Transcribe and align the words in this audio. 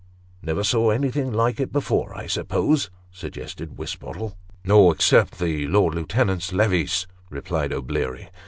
"Never 0.41 0.63
saw 0.63 0.89
anything 0.89 1.31
like 1.31 1.59
it 1.59 1.71
before, 1.71 2.15
I 2.17 2.25
suppose?" 2.25 2.89
suggested 3.11 3.77
Wis 3.77 3.95
bottle." 3.95 4.35
No 4.65 4.89
except 4.89 5.37
the 5.37 5.67
Lord 5.67 5.93
Lieutenant's 5.93 6.51
levees," 6.51 7.05
replied 7.29 7.71
O'Bleary. 7.71 8.29